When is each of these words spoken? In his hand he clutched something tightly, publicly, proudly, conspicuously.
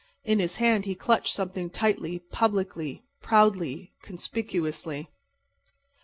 In 0.23 0.39
his 0.39 0.55
hand 0.55 0.85
he 0.85 0.95
clutched 0.95 1.35
something 1.35 1.69
tightly, 1.69 2.17
publicly, 2.31 3.03
proudly, 3.21 3.91
conspicuously. 4.01 5.11